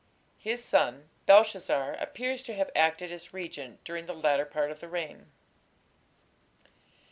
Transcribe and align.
His 0.39 0.65
son 0.65 1.09
Belshazzar 1.27 1.93
appears 1.93 2.41
to 2.41 2.55
have 2.55 2.71
acted 2.75 3.11
as 3.11 3.35
regent 3.35 3.83
during 3.83 4.07
the 4.07 4.15
latter 4.15 4.45
part 4.45 4.71
of 4.71 4.79
the 4.79 4.89
reign. 4.89 5.27